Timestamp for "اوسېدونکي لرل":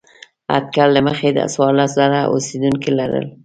2.31-3.25